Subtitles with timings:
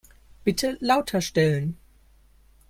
[0.43, 1.77] Bitte lauter stellen.